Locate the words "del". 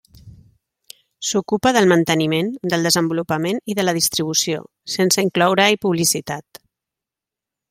1.77-1.89, 2.73-2.89